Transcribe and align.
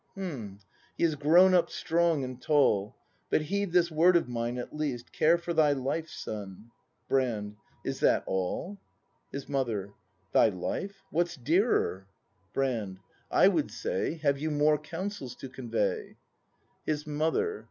]H'm, 0.17 0.57
he 0.97 1.03
is 1.03 1.13
grown 1.13 1.53
up 1.53 1.69
strong 1.69 2.23
and 2.23 2.41
tall. 2.41 2.95
But 3.29 3.43
heed 3.43 3.71
this 3.71 3.91
word 3.91 4.15
of 4.15 4.27
mine, 4.27 4.57
at 4.57 4.75
least,— 4.75 5.11
Care 5.13 5.37
for 5.37 5.53
thy 5.53 5.73
life, 5.73 6.09
son! 6.09 6.71
Brand. 7.07 7.57
Ts 7.85 7.99
that 7.99 8.23
all? 8.25 8.79
His 9.31 9.47
Mother. 9.47 9.93
Thy 10.31 10.49
life? 10.49 11.03
What's 11.11 11.35
dearer? 11.35 12.07
ACT 12.07 12.07
II] 12.07 12.53
BRAND 12.53 12.97
85 13.29 13.31
Brand. 13.31 13.43
I 13.43 13.47
would 13.49 13.69
say: 13.69 14.13
Have 14.15 14.39
you 14.39 14.49
more 14.49 14.79
counsels 14.79 15.35
to 15.35 15.47
convey? 15.49 16.15
His 16.83 17.05
Mother. 17.05 17.59